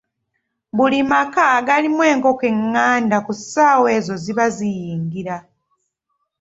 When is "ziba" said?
4.23-4.45